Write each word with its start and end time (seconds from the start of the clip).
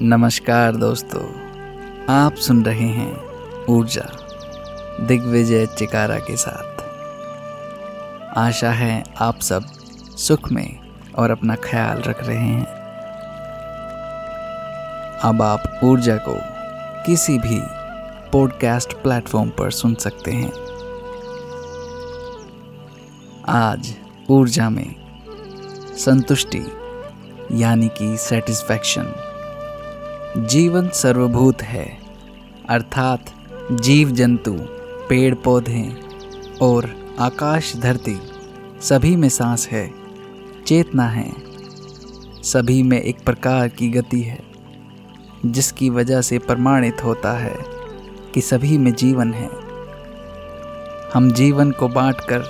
नमस्कार 0.00 0.76
दोस्तों, 0.76 1.22
आप 2.14 2.34
सुन 2.34 2.64
रहे 2.64 2.86
हैं 2.86 3.64
ऊर्जा 3.64 4.06
दिग्विजय 5.00 5.66
चिकारा 5.66 6.18
के 6.18 6.36
साथ। 6.36 6.82
आशा 8.38 8.70
है 8.70 9.04
आप 9.20 9.40
सब 9.40 9.64
सुख 10.16 10.52
में 10.52 10.78
और 11.18 11.30
अपना 11.30 11.56
ख्याल 11.56 11.98
रख 11.98 12.24
रहे 12.24 12.36
हैं। 12.36 12.66
अब 15.20 15.42
आप 15.42 15.80
ऊर्जा 15.84 16.16
को 16.16 16.34
किसी 17.06 17.38
भी 17.38 17.60
पॉडकास्ट 18.32 18.92
प्लेटफॉर्म 18.92 19.50
पर 19.50 19.70
सुन 19.70 19.94
सकते 19.94 20.32
हैं। 20.32 20.52
आज 23.48 23.94
ऊर्जा 24.30 24.70
में 24.70 24.94
संतुष्टि, 25.96 26.66
यानी 27.52 27.88
कि 27.88 28.16
सेटिस्फैक्शन 28.16 29.14
जीवन 30.36 30.88
सर्वभूत 30.88 31.62
है। 31.62 31.98
अर्थात 32.68 33.34
जीव 33.72 34.10
जंतु, 34.10 34.52
पेड़ 35.08 35.34
पौधे 35.34 36.00
और 36.62 36.96
आकाश 37.20 37.76
धरती 37.76 38.20
सभी 38.82 39.16
में 39.16 39.28
सांस 39.28 39.68
है, 39.68 39.90
चेतना 40.66 41.08
है। 41.08 41.32
सभी 42.42 42.82
में 42.82 43.02
एक 43.02 43.24
प्रकार 43.24 43.68
की 43.68 43.88
गति 43.88 44.20
है, 44.20 44.40
जिसकी 45.46 45.90
वजह 45.90 46.20
से 46.20 46.38
प्रमाणित 46.38 47.04
होता 47.04 47.32
है 47.32 47.56
कि 48.34 48.40
सभी 48.40 48.78
में 48.78 48.94
जीवन 48.94 49.34
है। 49.34 49.50
हम 51.14 51.32
जीवन 51.32 51.70
को 51.70 51.88
बांटकर 51.88 52.42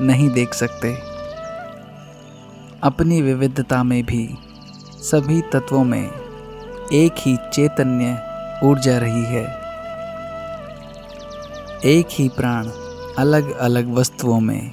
नहीं 0.00 0.30
देख 0.30 0.54
सकते। 0.54 0.94
अपनी 2.82 3.22
विविधता 3.22 3.82
में 3.82 4.06
भी 4.06 4.34
सभी 4.92 5.40
तत्वों 5.40 5.84
में 5.84 6.25
एक 6.92 7.14
ही 7.18 7.36
चैतन्य 7.36 8.22
ऊर्जा 8.62 8.98
रही 8.98 9.24
है। 9.24 9.44
एक 11.84 12.08
ही 12.10 12.28
प्राण 12.28 12.66
अलग 13.18 13.56
अलग 13.56 13.92
वस्तुओं 13.92 14.40
में 14.40 14.72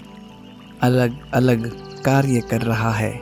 अलग 0.82 1.32
अलग 1.32 1.72
कार्य 2.04 2.42
कर 2.42 2.62
रहा 2.62 2.92
है। 2.92 3.22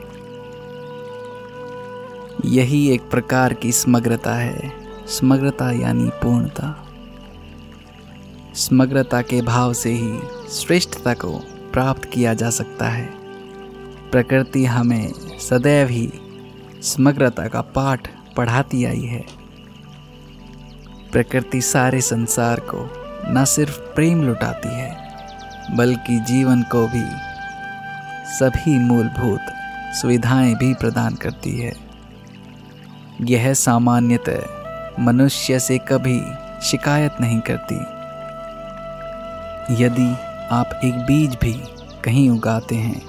यही 2.44 2.90
एक 2.90 3.10
प्रकार 3.10 3.52
की 3.52 3.72
समग्रता 3.72 4.34
है। 4.34 4.72
समग्रता 5.06 5.70
यानी 5.70 6.08
पूर्णता। 6.08 6.86
समग्रता 8.54 9.22
के 9.22 9.42
भाव 9.42 9.72
से 9.72 9.90
ही 9.90 10.20
श्रेष्ठता 10.50 11.14
को 11.14 11.38
प्राप्त 11.72 12.04
किया 12.04 12.34
जा 12.34 12.50
सकता 12.50 12.88
है। 12.88 13.10
प्रकृति 14.10 14.64
हमें 14.64 15.12
सदैव 15.38 15.88
ही 15.88 16.12
समग्रता 16.82 17.48
का 17.48 17.60
पाठ 17.60 18.21
पढ़ाती 18.36 18.84
आई 18.84 19.04
है। 19.04 19.24
प्रकृति 21.12 21.60
सारे 21.60 22.00
संसार 22.00 22.60
को 22.60 22.88
न 23.28 23.44
सिर्फ़ 23.44 23.78
प्रेम 23.94 24.22
लुटाती 24.22 24.68
है, 24.68 25.76
बल्कि 25.76 26.18
जीवन 26.20 26.62
को 26.62 26.86
भी। 26.88 27.04
सभी 28.32 28.78
मूलभूत 28.78 29.52
सुविधाएँ 29.94 30.54
भी 30.54 30.74
प्रदान 30.74 31.14
करती 31.14 31.58
है। 31.58 31.72
यह 33.20 33.52
सामान्यतः 33.54 35.02
मनुष्य 35.02 35.58
से 35.60 35.78
कभी 35.78 36.20
शिकायत 36.62 37.16
नहीं 37.20 37.40
करती। 37.40 37.74
यदि 39.84 40.10
आप 40.50 40.80
एक 40.84 40.94
बीज 40.94 41.34
भी 41.34 41.52
कहीं 42.04 42.28
उगाते 42.30 42.74
हैं 42.74 43.00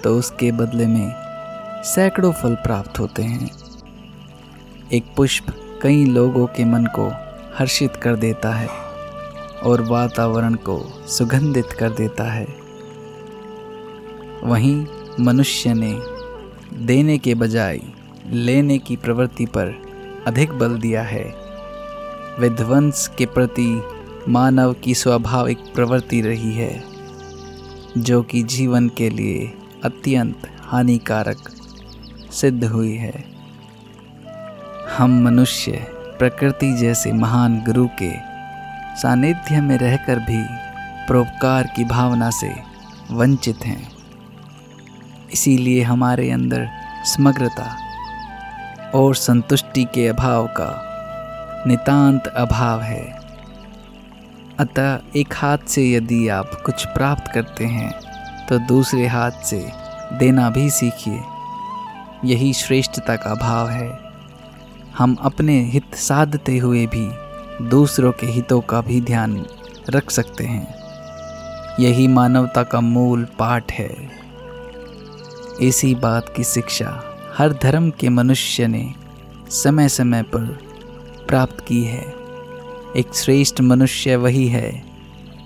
तो 0.00 0.18
उसके 0.18 0.52
बदले 0.52 0.86
में 0.86 1.12
सैकड़ों 1.84 2.32
फल 2.32 2.54
प्राप्त 2.54 2.98
होते 2.98 3.22
हैं। 3.22 3.50
एक 4.92 5.04
पुष्प 5.16 5.46
कई 5.82 6.04
लोगों 6.04 6.46
के 6.46 6.64
मन 6.64 6.84
को 6.84 7.08
हर्षित 7.58 7.96
कर 7.96 8.16
देता 8.16 8.54
है 8.54 8.68
और 9.62 9.80
वातावरण 9.80 10.54
को 10.54 11.04
सुगंधित 11.08 11.66
कर 11.66 11.90
देता 11.90 12.24
है। 12.24 12.46
वहीं 14.44 14.86
मनुष्य 15.20 15.74
ने 15.74 15.98
देने 16.86 17.18
के 17.18 17.34
बजाय 17.34 17.80
लेने 18.26 18.78
की 18.78 18.96
प्रवृत्ति 18.96 19.46
पर 19.46 19.82
अधिक 20.26 20.52
बल 20.52 20.78
दिया 20.78 21.02
है। 21.02 21.34
विध्वंस 22.38 23.08
के 23.18 23.26
प्रति 23.26 23.82
मानव 24.28 24.72
की 24.72 24.94
स्वाभाविक 24.94 25.58
प्रवृत्ति 25.74 26.20
रही 26.20 26.52
है, 26.52 26.84
जो 27.98 28.22
कि 28.22 28.42
जीवन 28.42 28.88
के 28.88 29.10
लिए 29.10 29.52
अत्यंत 29.84 30.36
हानिकारक 30.60 31.50
सिद्ध 32.32 32.64
हुई 32.64 32.94
है। 32.94 33.39
हम 34.88 35.20
मनुष्य, 35.22 35.72
प्रकृति 36.18 36.72
जैसे 36.72 37.12
महान 37.12 37.58
गुरु 37.60 37.88
के 38.02 38.10
सानिध्य 39.00 39.60
में 39.60 39.78
रहकर 39.78 40.18
भी 40.18 40.42
परोपकार 41.08 41.66
की 41.66 41.84
भावना 41.84 42.30
से 42.30 42.50
वंचित 43.10 43.64
हैं। 43.66 43.92
इसीलिए 45.32 45.82
हमारे 45.82 46.30
अंदर 46.30 46.68
समग्रता 47.04 47.76
और 48.94 49.14
संतुष्टि 49.14 49.84
के 49.84 50.08
अभाव 50.08 50.46
का 50.46 51.64
नितांत 51.66 52.26
अभाव 52.26 52.82
है। 52.82 53.04
अतः 54.58 54.98
एक 55.16 55.34
हाथ 55.34 55.58
से 55.68 55.90
यदि 55.92 56.28
आप 56.28 56.62
कुछ 56.66 56.86
प्राप्त 56.86 57.32
करते 57.34 57.64
हैं 57.66 57.90
तो 58.48 58.58
दूसरे 58.58 59.06
हाथ 59.06 59.30
से 59.30 59.72
देना 60.12 60.50
भी 60.50 60.70
सीखिए। 60.70 61.20
यही 62.24 62.52
श्रेष्ठता 62.52 63.16
का 63.16 63.34
भाव 63.34 63.68
है। 63.68 64.09
हम 65.00 65.14
अपने 65.14 65.64
हित 65.64 65.94
साधते 65.94 66.58
हुए 66.58 66.86
भी 66.86 67.10
दूसरों 67.68 68.12
के 68.12 68.26
हितों 68.26 68.60
का 68.60 68.80
भी 68.80 69.00
ध्यान 69.00 69.46
रख 69.90 70.10
सकते 70.10 70.44
हैं। 70.44 70.74
यही 71.80 72.08
मानवता 72.08 72.62
का 72.62 72.80
मूल 72.80 73.24
पाठ 73.24 73.72
है। 73.72 74.10
इसी 75.60 75.94
बात 75.94 76.32
की 76.36 76.44
शिक्षा 76.44 77.02
हर 77.38 77.52
धर्म 77.52 77.90
के 77.90 78.08
मनुष्य 78.08 78.66
ने 78.66 78.94
समय 79.50 79.88
समय 79.88 80.22
पर 80.22 80.58
प्राप्त 81.28 81.64
की 81.68 81.84
है। 81.84 82.04
एक 82.96 83.14
श्रेष्ठ 83.14 83.60
मनुष्य 83.60 84.16
वही 84.16 84.48
है 84.48 84.82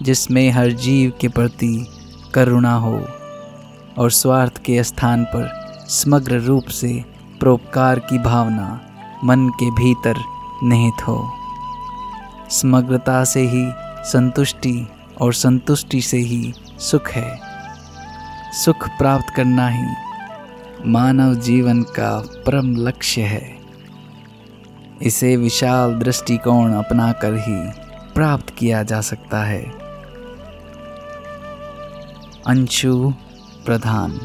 जिसमें 0.02 0.50
हर 0.50 0.70
जीव 0.70 1.12
के 1.20 1.28
प्रति 1.28 1.86
करुणा 2.34 2.74
हो 2.74 3.06
और 3.98 4.10
स्वार्थ 4.10 4.58
के 4.58 4.84
स्थान 4.84 5.24
पर 5.24 5.76
समग्र 5.88 6.40
रूप 6.40 6.64
से 6.64 7.04
परोपकार 7.40 7.98
की 7.98 8.18
भावना 8.18 8.80
मन 9.24 9.48
के 9.48 9.70
भीतर 9.70 10.14
निहित 10.62 11.08
हो। 11.08 11.32
समग्रता 12.50 13.24
से 13.24 13.40
ही 13.40 13.72
संतुष्टि 14.10 14.88
और 15.20 15.32
संतुष्टि 15.32 16.00
से 16.00 16.16
ही 16.16 16.54
सुख 16.78 17.08
है। 17.08 17.40
सुख 18.52 18.88
प्राप्त 18.88 19.34
करना 19.36 19.68
ही 19.68 19.86
मानव 20.86 21.34
जीवन 21.34 21.82
का 21.82 22.28
परम 22.46 22.76
लक्ष्य 22.76 23.22
है। 23.22 23.58
इसे 25.02 25.36
विशाल 25.36 25.94
दृष्टिकोण 25.94 26.72
अपनाकर 26.72 27.34
ही 27.34 27.84
प्राप्त 28.14 28.50
किया 28.50 28.82
जा 28.82 29.00
सकता 29.00 29.44
है। 29.44 29.62
अंशु 32.46 33.12
प्रधान। 33.66 34.20